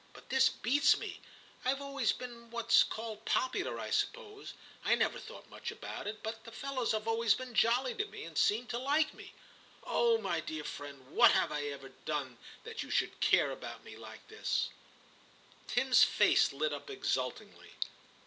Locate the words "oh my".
9.83-10.39